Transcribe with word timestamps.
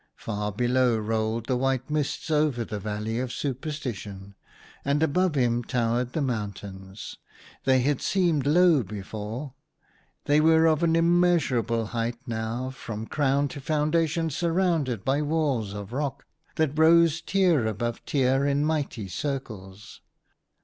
Far 0.15 0.51
below 0.51 0.97
rolled 0.97 1.45
the 1.45 1.55
white 1.55 1.91
mist 1.91 2.31
over 2.31 2.65
the 2.65 2.79
valleys 2.79 3.21
of 3.21 3.31
superstition, 3.31 4.33
and 4.83 5.03
above 5.03 5.35
him 5.35 5.63
towered 5.63 6.13
the 6.13 6.23
mountains. 6.23 7.17
They 7.65 7.81
had 7.81 8.01
seemed 8.01 8.47
low 8.47 8.81
before; 8.81 9.53
they 10.25 10.41
were 10.41 10.65
of 10.65 10.81
an 10.81 10.95
immeasurable 10.95 11.85
height 11.85 12.17
now, 12.25 12.71
from 12.71 13.05
crown 13.05 13.47
to 13.49 13.61
foundation 13.61 14.31
surrounded 14.31 15.05
by 15.05 15.21
walls 15.21 15.71
of 15.75 15.93
rock, 15.93 16.25
that 16.55 16.79
rose 16.79 17.21
tier 17.21 17.67
above 17.67 18.03
tier 18.03 18.43
in 18.43 18.65
mighty 18.65 19.07
circles. 19.07 20.01